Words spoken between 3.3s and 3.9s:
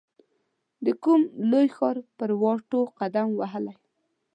وهلی